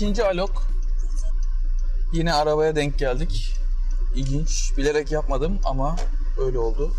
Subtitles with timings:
[0.00, 0.62] ikinci alok.
[2.12, 3.54] Yine arabaya denk geldik.
[4.14, 4.72] İlginç.
[4.76, 5.96] Bilerek yapmadım ama
[6.38, 6.94] öyle oldu.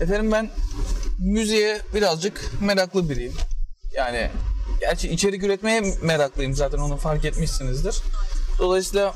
[0.00, 0.50] Efendim ben
[1.18, 3.32] müziğe birazcık meraklı biriyim.
[3.94, 4.30] Yani
[4.80, 8.02] gerçi içerik üretmeye meraklıyım zaten onu fark etmişsinizdir.
[8.58, 9.14] Dolayısıyla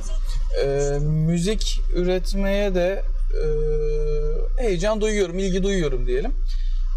[0.65, 3.05] e, müzik üretmeye de
[3.43, 3.45] e,
[4.63, 6.35] heyecan duyuyorum, ilgi duyuyorum diyelim.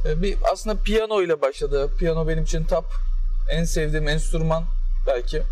[0.05, 1.90] E, bir aslında piyano ile başladı.
[1.99, 2.85] Piyano benim için top
[3.51, 4.63] en sevdiğim enstrüman
[5.07, 5.43] belki.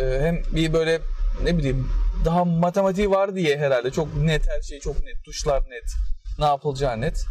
[0.00, 1.00] E, hem bir böyle
[1.42, 1.88] ne bileyim
[2.24, 5.94] daha matematiği var diye herhalde çok net her şey çok net, tuşlar net,
[6.38, 7.24] ne yapılacağı net.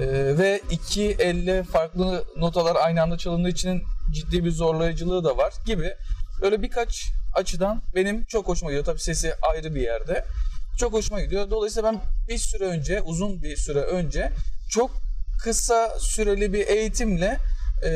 [0.00, 0.06] E,
[0.38, 5.94] ve iki elle farklı notalar aynı anda çalındığı için ciddi bir zorlayıcılığı da var gibi.
[6.42, 8.84] Böyle birkaç açıdan benim çok hoşuma gidiyor.
[8.84, 10.24] Tabii sesi ayrı bir yerde.
[10.78, 11.50] Çok hoşuma gidiyor.
[11.50, 14.32] Dolayısıyla ben bir süre önce, uzun bir süre önce
[14.70, 14.90] çok
[15.42, 17.38] kısa süreli bir eğitimle
[17.84, 17.90] e,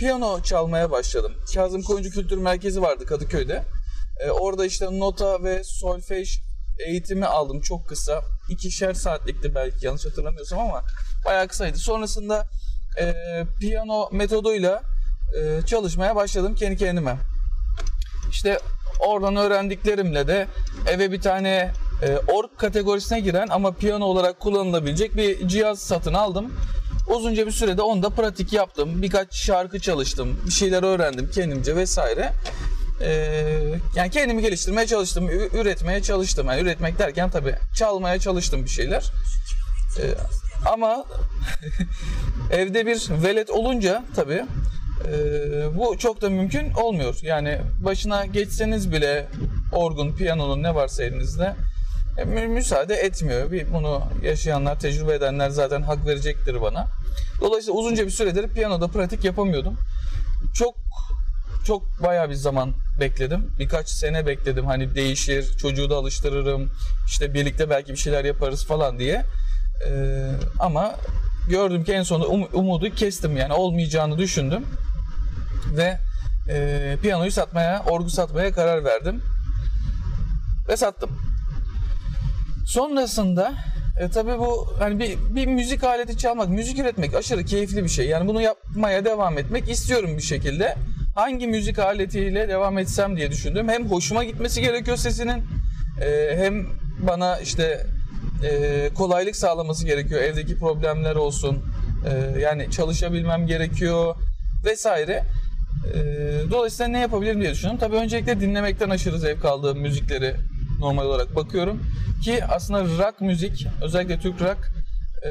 [0.00, 1.32] piyano çalmaya başladım.
[1.54, 3.64] Kazım Koyuncu Kültür Merkezi vardı Kadıköy'de.
[4.20, 6.38] E, orada işte nota ve solfej
[6.86, 8.22] eğitimi aldım çok kısa.
[8.48, 10.82] İkişer saatlikti belki yanlış hatırlamıyorsam ama
[11.26, 11.78] bayağı kısaydı.
[11.78, 12.46] Sonrasında
[13.00, 13.14] e,
[13.60, 14.82] piyano metoduyla
[15.38, 17.16] e, çalışmaya başladım kendi kendime.
[18.30, 18.58] İşte
[19.00, 20.46] oradan öğrendiklerimle de
[20.86, 26.52] eve bir tane e, org kategorisine giren ama piyano olarak kullanılabilecek bir cihaz satın aldım.
[27.10, 29.02] Uzunca bir sürede onda pratik yaptım.
[29.02, 30.40] Birkaç şarkı çalıştım.
[30.46, 32.32] Bir şeyler öğrendim kendimce vesaire.
[33.00, 35.28] Ee, yani kendimi geliştirmeye çalıştım.
[35.30, 36.46] Üretmeye çalıştım.
[36.46, 39.12] Yani üretmek derken tabii çalmaya çalıştım bir şeyler.
[39.98, 40.02] Ee,
[40.66, 41.04] ama
[42.52, 44.44] evde bir velet olunca tabii
[45.08, 45.12] e,
[45.78, 47.18] bu çok da mümkün olmuyor.
[47.22, 49.26] Yani başına geçseniz bile
[49.72, 51.54] orgun, piyanonun ne varsa elinizde
[52.24, 53.52] müsaade etmiyor.
[53.52, 56.86] Bir bunu yaşayanlar, tecrübe edenler zaten hak verecektir bana.
[57.40, 59.76] Dolayısıyla uzunca bir süredir piyanoda pratik yapamıyordum.
[60.54, 60.74] Çok
[61.64, 63.50] çok bayağı bir zaman bekledim.
[63.58, 64.66] Birkaç sene bekledim.
[64.66, 66.70] Hani değişir, çocuğu da alıştırırım.
[67.06, 69.24] İşte birlikte belki bir şeyler yaparız falan diye.
[69.86, 70.94] Ee, ama
[71.48, 74.66] gördüm ki en sonunda um, umudu kestim yani olmayacağını düşündüm.
[75.76, 75.98] Ve
[76.48, 79.22] e, piyanoyu satmaya, orgu satmaya karar verdim.
[80.68, 81.10] Ve sattım.
[82.66, 83.52] Sonrasında
[84.00, 88.06] e, tabii bu hani bir, bir müzik aleti çalmak, müzik üretmek aşırı keyifli bir şey.
[88.06, 90.74] Yani bunu yapmaya devam etmek istiyorum bir şekilde.
[91.14, 93.68] Hangi müzik aletiyle devam etsem diye düşündüm.
[93.68, 95.42] Hem hoşuma gitmesi gerekiyor sesinin
[96.02, 96.66] e, hem
[97.06, 97.86] bana işte
[98.50, 100.22] e, kolaylık sağlaması gerekiyor.
[100.22, 101.64] Evdeki problemler olsun.
[102.08, 104.14] E, yani çalışabilmem gerekiyor
[104.64, 105.24] vesaire.
[105.94, 106.00] E,
[106.50, 107.78] dolayısıyla ne yapabilirim diye düşündüm.
[107.78, 110.34] Tabii öncelikle dinlemekten aşırı zevk aldığım müzikleri
[110.80, 111.82] normal olarak bakıyorum.
[112.24, 114.72] Ki aslında rock müzik, özellikle Türk rock
[115.26, 115.30] e,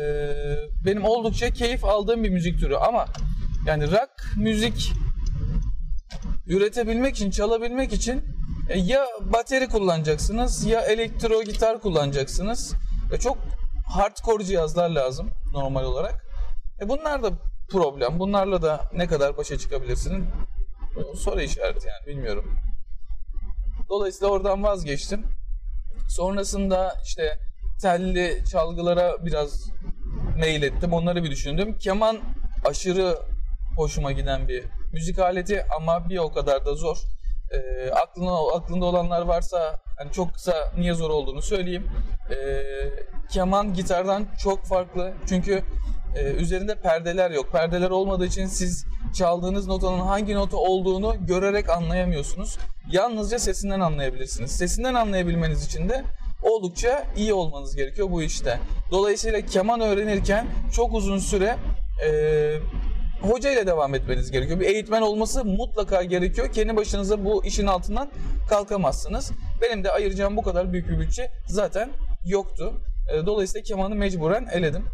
[0.86, 2.76] benim oldukça keyif aldığım bir müzik türü.
[2.76, 3.06] Ama
[3.66, 4.92] yani rock müzik
[6.48, 8.24] üretebilmek için, çalabilmek için
[8.70, 12.74] e, ya bateri kullanacaksınız ya elektro gitar kullanacaksınız.
[13.12, 13.38] Ve çok
[13.86, 16.26] hardcore cihazlar lazım normal olarak.
[16.82, 17.32] E bunlar da
[17.72, 18.20] problem.
[18.20, 20.24] Bunlarla da ne kadar başa çıkabilirsiniz?
[21.16, 22.56] Soru işareti yani bilmiyorum.
[23.90, 25.24] Dolayısıyla oradan vazgeçtim.
[26.10, 27.40] Sonrasında işte
[27.82, 29.72] telli çalgılara biraz
[30.38, 30.94] mail ettim.
[30.94, 31.78] Onları bir düşündüm.
[31.78, 32.20] Keman
[32.66, 33.18] aşırı
[33.78, 36.98] hoşuma giden bir müzik aleti ama bir o kadar da zor.
[37.52, 41.88] E, aklına, aklında olanlar varsa hani çok kısa niye zor olduğunu söyleyeyim.
[42.32, 42.36] E,
[43.32, 45.14] keman gitardan çok farklı.
[45.30, 45.64] Çünkü
[46.16, 47.52] e, üzerinde perdeler yok.
[47.52, 48.86] Perdeler olmadığı için siz
[49.18, 52.58] çaldığınız notanın hangi nota olduğunu görerek anlayamıyorsunuz.
[52.92, 54.52] Yalnızca sesinden anlayabilirsiniz.
[54.52, 56.04] Sesinden anlayabilmeniz için de
[56.44, 58.60] oldukça iyi olmanız gerekiyor bu işte.
[58.92, 61.56] Dolayısıyla keman öğrenirken çok uzun süre
[62.06, 62.10] e,
[63.22, 64.60] hoca ile devam etmeniz gerekiyor.
[64.60, 66.54] Bir eğitmen olması mutlaka gerekiyor.
[66.54, 68.10] Kendi başınıza bu işin altından
[68.50, 69.32] kalkamazsınız.
[69.62, 71.90] Benim de ayıracağım bu kadar büyük bir bütçe zaten
[72.26, 72.74] yoktu.
[73.14, 74.86] E, dolayısıyla kemanı mecburen eledim.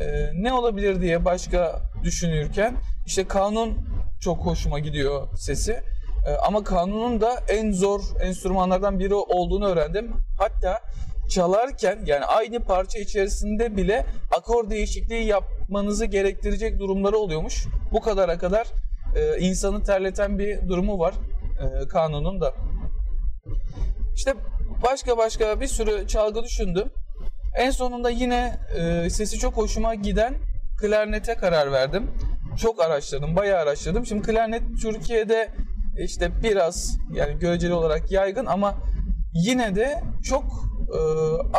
[0.00, 2.76] E, ne olabilir diye başka düşünürken
[3.06, 3.78] işte kanun
[4.20, 5.82] çok hoşuma gidiyor sesi.
[6.26, 10.12] E, ama kanunun da en zor enstrümanlardan biri olduğunu öğrendim.
[10.38, 10.80] Hatta
[11.30, 14.06] çalarken yani aynı parça içerisinde bile
[14.36, 17.66] akor değişikliği yapmanızı gerektirecek durumları oluyormuş.
[17.92, 18.66] Bu kadara kadar
[19.16, 21.14] e, insanı terleten bir durumu var
[21.60, 22.54] e, kanunun da.
[24.14, 24.34] İşte
[24.82, 26.92] başka başka bir sürü çalgı düşündüm.
[27.56, 30.34] En sonunda yine e, sesi çok hoşuma giden
[30.80, 32.10] klarnete karar verdim.
[32.60, 34.06] Çok araştırdım, bayağı araştırdım.
[34.06, 35.48] Şimdi klarnet Türkiye'de
[35.98, 38.74] işte biraz yani göreceli olarak yaygın ama
[39.34, 40.44] yine de çok
[40.94, 41.00] e,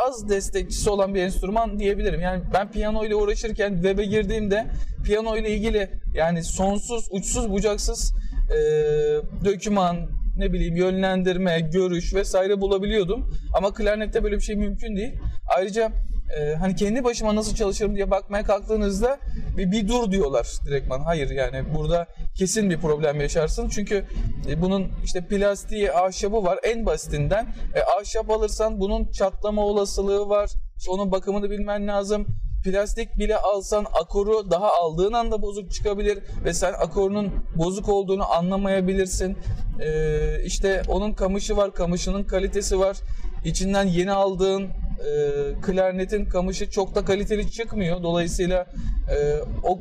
[0.08, 2.22] az destekçisi olan bir enstrüman diyebilirim.
[2.22, 4.68] Yani ben piyano ile uğraşırken web'e girdiğimde
[5.04, 8.14] piyano ile ilgili yani sonsuz, uçsuz, bucaksız
[8.50, 8.58] e,
[9.46, 9.98] döküman,
[10.38, 13.34] ne bileyim yönlendirme, görüş vesaire bulabiliyordum.
[13.54, 15.14] Ama klarnette böyle bir şey mümkün değil.
[15.58, 15.92] Ayrıca
[16.40, 19.20] e, hani kendi başıma nasıl çalışırım diye bakmaya kalktığınızda
[19.58, 21.00] bir, bir dur diyorlar direktman.
[21.00, 23.70] Hayır yani burada kesin bir problem yaşarsın.
[23.70, 24.06] Çünkü
[24.50, 27.48] e, bunun işte plastiği, ahşabı var en basitinden.
[27.76, 30.50] E, ahşap alırsan bunun çatlama olasılığı var.
[30.78, 32.28] İşte onun bakımını bilmen lazım
[32.64, 39.38] plastik bile alsan akoru daha aldığın anda bozuk çıkabilir ve sen akorunun bozuk olduğunu anlamayabilirsin.
[39.82, 42.98] Ee, işte onun kamışı var, kamışının kalitesi var.
[43.46, 44.68] İçinden yeni aldığın
[45.02, 48.04] e, klarnetin kamışı çok da kaliteli çıkmıyor.
[48.04, 48.66] Dolayısıyla
[49.12, 49.80] e, o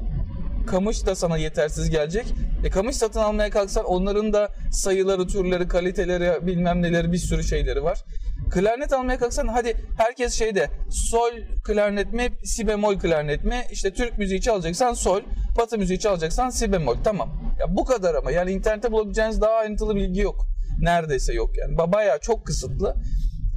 [0.66, 2.26] kamış da sana yetersiz gelecek.
[2.64, 7.84] E kamış satın almaya kalksan onların da sayıları, türleri, kaliteleri, bilmem neleri bir sürü şeyleri
[7.84, 8.04] var.
[8.50, 11.30] Klarnet almaya kalksan hadi herkes şeyde sol
[11.64, 15.20] klarnet mi si bemol klarnet mi işte Türk müziği çalacaksan sol
[15.58, 17.54] batı müziği çalacaksan si bemol tamam.
[17.60, 20.46] Ya bu kadar ama yani internette bulabileceğiniz daha ayrıntılı bilgi yok.
[20.80, 22.96] Neredeyse yok yani bayağı çok kısıtlı.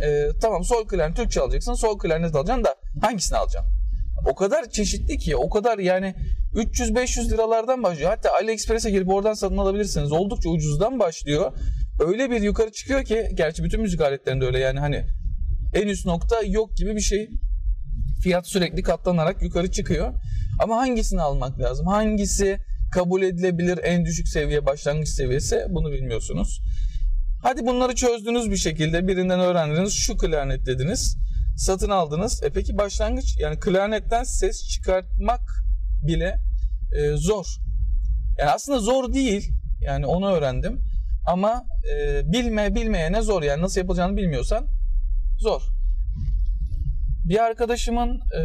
[0.05, 3.71] Ee, tamam sol klarnet Türkçe alacaksın sol klarnet alacaksın da hangisini alacaksın?
[4.31, 6.15] O kadar çeşitli ki o kadar yani
[6.53, 8.09] 300-500 liralardan başlıyor.
[8.09, 10.11] Hatta AliExpress'e girip oradan satın alabilirsiniz.
[10.11, 11.51] Oldukça ucuzdan başlıyor
[11.99, 15.05] öyle bir yukarı çıkıyor ki gerçi bütün müzik aletlerinde öyle yani hani
[15.73, 17.29] en üst nokta yok gibi bir şey.
[18.23, 20.13] Fiyat sürekli katlanarak yukarı çıkıyor.
[20.59, 21.87] Ama hangisini almak lazım?
[21.87, 22.57] Hangisi
[22.93, 26.61] kabul edilebilir en düşük seviye başlangıç seviyesi bunu bilmiyorsunuz.
[27.43, 31.17] Hadi bunları çözdünüz bir şekilde birinden öğrendiniz şu klarnet dediniz
[31.57, 32.43] satın aldınız.
[32.43, 35.41] E peki başlangıç yani klarnetten ses çıkartmak
[36.07, 36.39] bile
[36.97, 37.45] e, zor.
[38.39, 39.49] Yani aslında zor değil
[39.81, 40.81] yani onu öğrendim.
[41.27, 44.67] Ama e, bilme bilmeyene zor yani nasıl yapılacağını bilmiyorsan
[45.39, 45.61] zor.
[47.29, 48.43] Bir arkadaşımın e,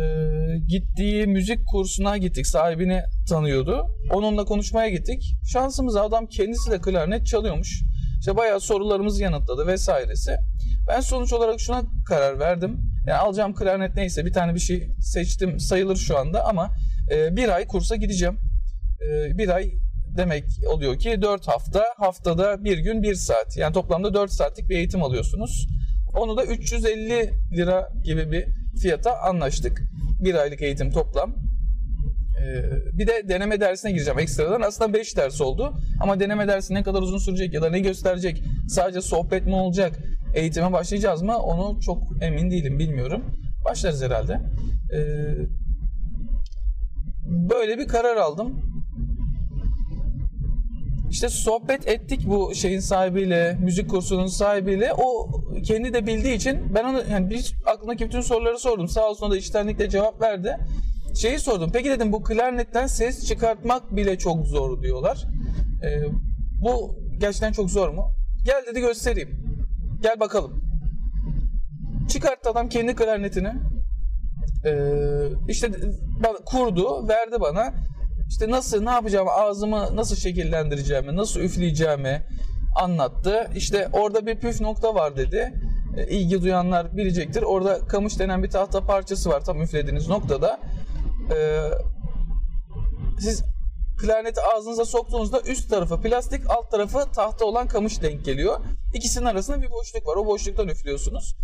[0.69, 2.47] gittiği müzik kursuna gittik.
[2.47, 3.87] Sahibini tanıyordu.
[4.13, 5.35] Onunla konuşmaya gittik.
[5.53, 7.83] Şansımız adam kendisi de klarnet çalıyormuş.
[8.19, 10.37] İşte bayağı sorularımızı yanıtladı vesairesi.
[10.89, 12.81] Ben sonuç olarak şuna karar verdim.
[13.07, 16.71] Yani alacağım klarnet neyse bir tane bir şey seçtim sayılır şu anda ama
[17.11, 18.39] e, bir ay kursa gideceğim.
[19.01, 19.73] E, bir ay
[20.17, 23.57] demek oluyor ki 4 hafta, haftada bir gün 1 saat.
[23.57, 25.69] Yani toplamda 4 saatlik bir eğitim alıyorsunuz.
[26.15, 28.47] Onu da 350 lira gibi bir
[28.83, 29.83] fiyata anlaştık.
[30.21, 31.48] Bir aylık eğitim toplam.
[32.43, 34.61] Ee, bir de deneme dersine gireceğim ekstradan.
[34.61, 35.75] Aslında 5 ders oldu.
[36.03, 38.43] Ama deneme dersi ne kadar uzun sürecek ya da ne gösterecek?
[38.69, 39.93] Sadece sohbet mi olacak?
[40.35, 41.39] Eğitime başlayacağız mı?
[41.39, 43.25] Onu çok emin değilim, bilmiyorum.
[43.65, 44.41] Başlarız herhalde.
[44.93, 44.99] Ee,
[47.29, 48.63] böyle bir karar aldım.
[51.11, 54.93] İşte sohbet ettik bu şeyin sahibiyle, müzik kursunun sahibiyle.
[54.99, 55.31] O
[55.63, 58.89] kendi de bildiği için ben onu yani bir aklımdaki bütün soruları sordum.
[58.89, 60.57] Sağ olsun o da içtenlikle cevap verdi.
[61.21, 61.71] Şeyi sordum.
[61.73, 65.27] Peki dedim bu klarnetten ses çıkartmak bile çok zor diyorlar.
[65.85, 66.03] Ee,
[66.63, 68.11] bu gerçekten çok zor mu?
[68.45, 69.59] Gel dedi göstereyim.
[70.03, 70.65] Gel bakalım.
[72.09, 73.53] Çıkarttı adam kendi klarnetini.
[74.65, 74.73] Ee,
[75.49, 75.71] işte
[76.45, 77.75] kurdu, verdi bana
[78.29, 82.23] işte nasıl ne yapacağımı, ağzımı nasıl şekillendireceğimi, nasıl üfleyeceğimi
[82.77, 83.51] anlattı.
[83.57, 85.53] İşte orada bir püf nokta var dedi.
[85.97, 87.43] E, ilgi duyanlar bilecektir.
[87.43, 90.61] Orada kamış denen bir tahta parçası var tam üflediğiniz noktada.
[91.31, 91.71] E,
[93.21, 93.45] siz
[94.01, 98.61] klarneti ağzınıza soktuğunuzda üst tarafı plastik, alt tarafı tahta olan kamış denk geliyor.
[98.95, 100.17] İkisinin arasında bir boşluk var.
[100.17, 101.37] O boşluktan üflüyorsunuz.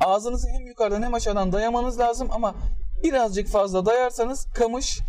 [0.00, 2.54] Ağzınızı hem yukarıdan hem aşağıdan dayamanız lazım ama
[3.02, 5.00] birazcık fazla dayarsanız kamış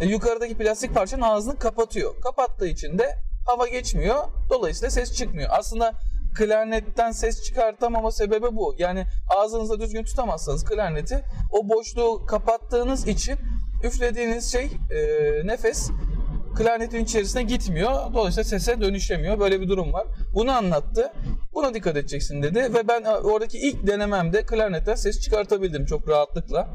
[0.00, 2.20] e, yukarıdaki plastik parçanın ağzını kapatıyor.
[2.20, 3.16] Kapattığı için de
[3.46, 4.24] hava geçmiyor.
[4.50, 5.50] Dolayısıyla ses çıkmıyor.
[5.52, 5.92] Aslında
[6.36, 8.74] klarnetten ses çıkartamama sebebi bu.
[8.78, 9.06] Yani
[9.36, 13.38] ağzınızda düzgün tutamazsanız klarneti o boşluğu kapattığınız için
[13.84, 15.90] üflediğiniz şey e, nefes
[16.56, 17.92] klarnetin içerisine gitmiyor.
[18.14, 19.40] Dolayısıyla sese dönüşemiyor.
[19.40, 20.06] Böyle bir durum var.
[20.34, 21.12] Bunu anlattı.
[21.54, 26.68] Buna dikkat edeceksin dedi ve ben e, oradaki ilk denememde klarnetten ses çıkartabildim çok rahatlıkla.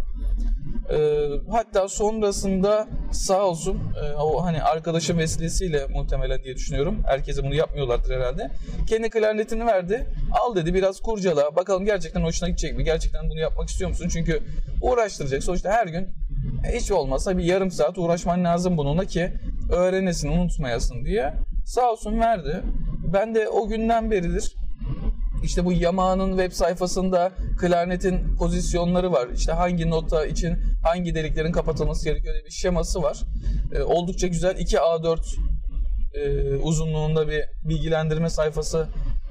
[0.92, 7.04] E, hatta sonrasında sağ olsun e, o hani arkadaşım vesilesiyle muhtemelen diye düşünüyorum.
[7.08, 8.52] Herkese bunu yapmıyorlardır herhalde.
[8.88, 10.08] Kendi klarnetini verdi.
[10.42, 11.56] Al dedi biraz kurcala.
[11.56, 12.84] Bakalım gerçekten hoşuna gidecek mi?
[12.84, 14.10] Gerçekten bunu yapmak istiyor musun?
[14.14, 14.44] Çünkü
[14.82, 15.44] uğraştıracak.
[15.44, 16.08] Sonuçta her gün
[16.74, 19.34] hiç olmazsa bir yarım saat uğraşman lazım bununla ki
[19.72, 21.34] öğrenesin, unutmayasın diye.
[21.66, 22.62] Sağ olsun verdi.
[23.14, 24.56] Ben de o günden beridir
[25.44, 29.28] işte bu Yamaha'nın web sayfasında klarnetin pozisyonları var.
[29.36, 33.22] İşte hangi nota için hangi deliklerin kapatılması gerekiyor diye bir şeması var.
[33.76, 35.20] E, oldukça güzel 2 A4
[36.14, 38.88] e, uzunluğunda bir bilgilendirme sayfası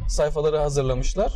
[0.08, 1.32] sayfaları hazırlamışlar.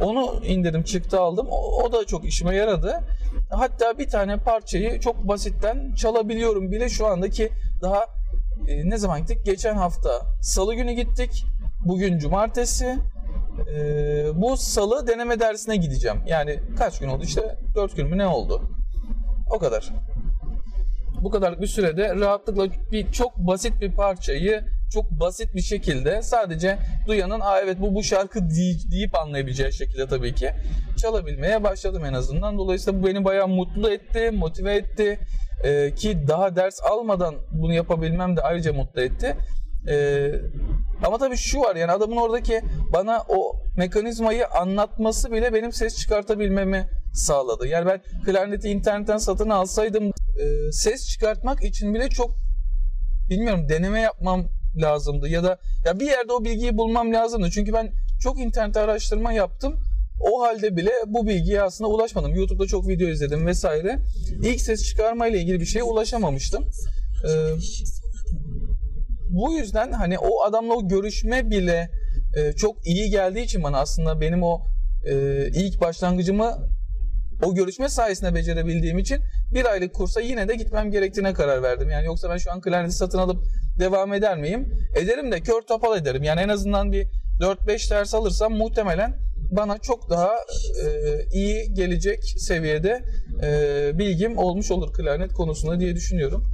[0.00, 1.46] Onu indirdim, çıktı aldım.
[1.50, 3.00] O, o da çok işime yaradı.
[3.50, 7.50] Hatta bir tane parçayı çok basitten çalabiliyorum bile şu andaki
[7.82, 8.06] daha
[8.68, 9.38] e, ne zaman gittik?
[9.44, 10.10] Geçen hafta
[10.42, 11.44] salı günü gittik.
[11.84, 12.98] Bugün cumartesi.
[13.74, 13.80] E,
[14.34, 16.22] bu salı deneme dersine gideceğim.
[16.26, 17.24] Yani kaç gün oldu?
[17.24, 18.62] İşte 4 gün mü ne oldu?
[19.50, 19.88] O kadar.
[21.22, 26.78] Bu kadar bir sürede rahatlıkla bir çok basit bir parçayı çok basit bir şekilde sadece
[27.06, 28.40] duyanın Aa evet bu bu şarkı
[28.90, 30.50] deyip anlayabileceği şekilde tabii ki
[30.96, 32.58] çalabilmeye başladım en azından.
[32.58, 35.18] Dolayısıyla bu beni bayağı mutlu etti, motive etti.
[35.64, 39.36] Ee, ki daha ders almadan bunu yapabilmem de ayrıca mutlu etti.
[39.88, 40.32] Ee,
[41.04, 42.60] ama tabii şu var yani adamın oradaki
[42.92, 47.66] bana o mekanizmayı anlatması bile benim ses çıkartabilmemi sağladı.
[47.66, 52.30] Yani ben klarneti internetten satın alsaydım e, ses çıkartmak için bile çok
[53.30, 57.50] bilmiyorum deneme yapmam lazımdı ya da ya bir yerde o bilgiyi bulmam lazımdı.
[57.50, 59.74] Çünkü ben çok internet araştırma yaptım.
[60.32, 62.34] O halde bile bu bilgiye aslında ulaşmadım.
[62.34, 63.98] YouTube'da çok video izledim vesaire.
[64.42, 66.64] İlk ses çıkarma ile ilgili bir şeye ulaşamamıştım.
[67.28, 67.28] Ee,
[69.30, 71.90] bu yüzden hani o adamla o görüşme bile
[72.36, 74.62] e, çok iyi geldiği için bana aslında benim o
[75.04, 76.68] e, ilk başlangıcımı
[77.44, 79.18] o görüşme sayesinde becerebildiğim için
[79.54, 81.90] bir aylık kursa yine de gitmem gerektiğine karar verdim.
[81.90, 83.44] Yani yoksa ben şu an klarneti satın alıp
[83.78, 84.72] devam eder miyim?
[84.96, 86.22] Ederim de kör topal ederim.
[86.22, 87.06] Yani en azından bir
[87.40, 89.14] 4-5 ders alırsam muhtemelen
[89.50, 90.34] bana çok daha
[90.84, 90.88] e,
[91.32, 93.02] iyi gelecek seviyede
[93.42, 96.44] e, bilgim olmuş olur klarnet konusunda diye düşünüyorum.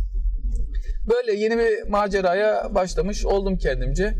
[1.08, 4.14] Böyle yeni bir maceraya başlamış oldum kendimce.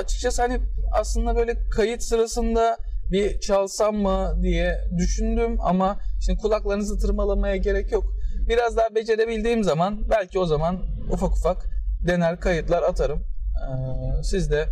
[0.00, 0.60] Açıkçası hani
[0.92, 2.76] aslında böyle kayıt sırasında
[3.10, 8.04] bir çalsam mı diye düşündüm ama şimdi kulaklarınızı tırmalamaya gerek yok.
[8.48, 11.66] Biraz daha becerebildiğim zaman belki o zaman ufak ufak
[12.06, 13.18] dener kayıtlar atarım.
[13.20, 14.68] Ee, siz de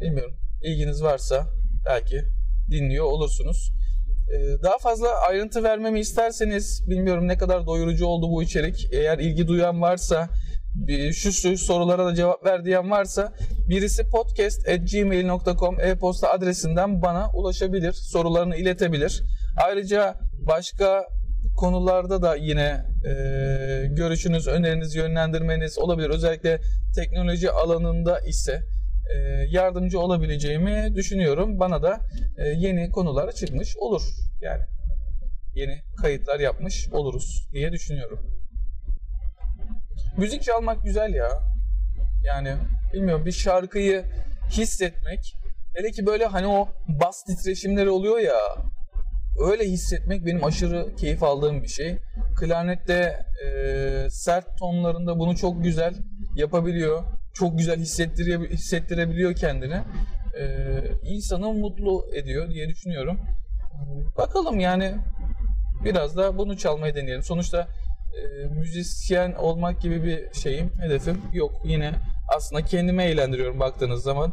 [0.00, 1.46] bilmiyorum ilginiz varsa
[1.86, 2.24] belki
[2.70, 3.72] dinliyor olursunuz.
[4.34, 8.88] Ee, daha fazla ayrıntı vermemi isterseniz bilmiyorum ne kadar doyurucu oldu bu içerik.
[8.92, 10.28] Eğer ilgi duyan varsa
[11.12, 13.32] şu, şu sorulara da cevap ver diyen varsa
[13.68, 19.22] birisi podcast.gmail.com e-posta adresinden bana ulaşabilir, sorularını iletebilir.
[19.64, 20.14] Ayrıca
[20.46, 21.06] başka
[21.58, 23.12] konularda da yine e,
[23.90, 26.10] görüşünüz, öneriniz, yönlendirmeniz olabilir.
[26.10, 26.60] Özellikle
[26.94, 28.62] teknoloji alanında ise
[29.14, 31.60] e, yardımcı olabileceğimi düşünüyorum.
[31.60, 32.00] Bana da
[32.38, 34.02] e, yeni konular çıkmış olur.
[34.40, 34.62] Yani
[35.54, 38.18] yeni kayıtlar yapmış oluruz diye düşünüyorum.
[40.16, 41.28] Müzik çalmak güzel ya.
[42.24, 42.54] Yani
[42.92, 44.04] bilmiyorum bir şarkıyı
[44.50, 45.34] hissetmek.
[45.74, 48.38] Hele ki böyle hani o bas titreşimleri oluyor ya.
[49.38, 51.96] Öyle hissetmek benim aşırı keyif aldığım bir şey.
[52.36, 55.94] Klarnette e, sert tonlarında bunu çok güzel
[56.36, 57.04] yapabiliyor.
[57.34, 59.80] Çok güzel hissettire, hissettirebiliyor kendini.
[60.38, 60.44] E,
[61.02, 63.20] insanı mutlu ediyor diye düşünüyorum.
[64.18, 64.94] Bakalım yani
[65.84, 67.22] biraz da bunu çalmayı deneyelim.
[67.22, 67.68] Sonuçta
[68.18, 71.52] e, müzisyen olmak gibi bir şeyim, hedefim yok.
[71.64, 71.92] Yine
[72.36, 74.32] aslında kendimi eğlendiriyorum baktığınız zaman.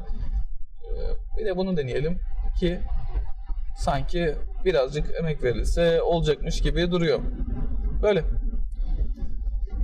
[0.83, 0.91] E,
[1.37, 2.19] bir de bunu deneyelim
[2.59, 2.79] ki
[3.75, 7.19] sanki birazcık emek verilse olacakmış gibi duruyor.
[8.03, 8.23] Böyle.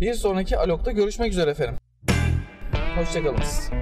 [0.01, 1.77] Bir sonraki Alok'ta görüşmek üzere efendim.
[2.95, 3.80] Hoşçakalınız.